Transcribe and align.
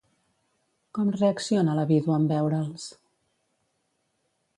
Com 0.97 1.11
reacciona 1.17 1.75
la 1.79 1.83
vídua 1.91 2.15
en 2.21 2.25
veure'ls? 2.31 2.87